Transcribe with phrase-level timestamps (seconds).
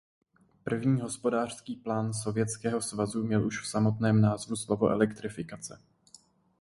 [0.63, 5.79] První hospodářský plán Sovětského svazu měl už v samotném názvu slovo elektrifikace.